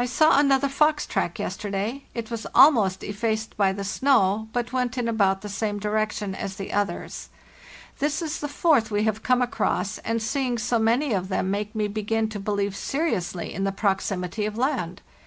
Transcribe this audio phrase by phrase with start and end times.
[0.00, 4.96] "T saw another fox track yesterday; it was almost effaced by the snow, but went
[4.96, 7.28] in about the same di rection as the others.
[7.98, 11.74] This is the fourth we have come across, and seeing so many of them make
[11.74, 15.02] me begin to believe seriously in the proximity of land.